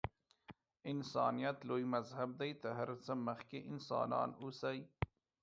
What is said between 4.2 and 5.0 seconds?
اوسئ.